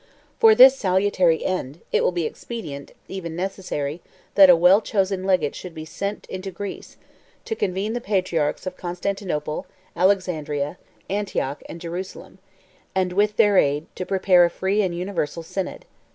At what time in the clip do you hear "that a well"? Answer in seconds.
4.33-4.81